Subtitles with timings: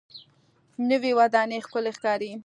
[0.89, 2.31] نوې ودانۍ ښکلې ښکاري